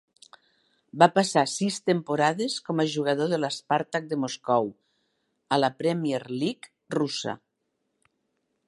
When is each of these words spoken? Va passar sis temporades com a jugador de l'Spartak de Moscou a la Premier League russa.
Va 1.01 1.07
passar 1.17 1.43
sis 1.55 1.77
temporades 1.89 2.55
com 2.69 2.81
a 2.81 2.85
jugador 2.95 3.29
de 3.35 3.39
l'Spartak 3.43 4.09
de 4.15 4.19
Moscou 4.25 4.73
a 5.59 5.63
la 5.63 5.71
Premier 5.85 6.25
League 6.39 6.75
russa. 6.99 7.39